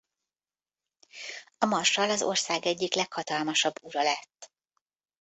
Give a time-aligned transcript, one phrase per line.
[1.57, 4.51] A marsall az ország egyik leghatalmasabb ura lett.